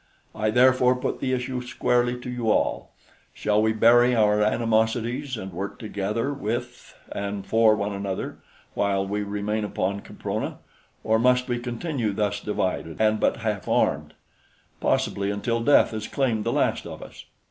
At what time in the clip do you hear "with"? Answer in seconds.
6.33-6.95